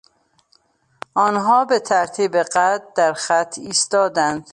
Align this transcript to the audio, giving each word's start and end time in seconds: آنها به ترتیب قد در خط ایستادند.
آنها 1.15 1.65
به 1.65 1.79
ترتیب 1.79 2.35
قد 2.35 2.83
در 2.95 3.13
خط 3.13 3.57
ایستادند. 3.57 4.47